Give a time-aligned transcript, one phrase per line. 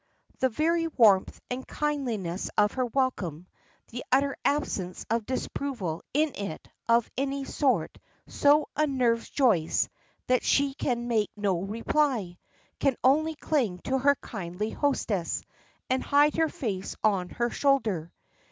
[0.39, 3.45] The very warmth and kindliness of her welcome,
[3.89, 9.89] the utter absence of disapproval in it of any sort, so unnerves Joyce
[10.25, 12.39] that she can make no reply;
[12.79, 15.43] can only cling to her kindly hostess,
[15.87, 18.11] and hide her face on her shoulder.